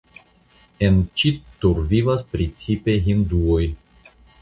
En 0.87 0.97
Ĉittur 1.23 1.83
vivas 1.93 2.27
precipe 2.35 2.99
hinduoj. 3.11 3.65